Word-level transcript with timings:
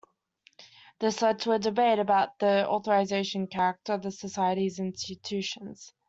This 0.97 1.21
led 1.21 1.37
to 1.41 1.51
a 1.51 1.59
debate 1.59 1.99
about 1.99 2.39
the 2.39 2.67
authoritarian 2.67 3.45
character 3.45 3.93
of 3.93 4.01
the 4.01 4.09
Society's 4.09 4.79
institutions. 4.79 5.93